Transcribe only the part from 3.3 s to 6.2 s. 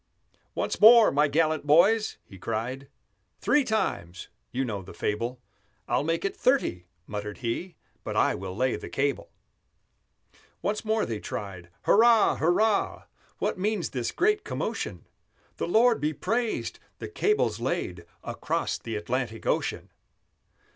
"Three times! you know the fable (I'll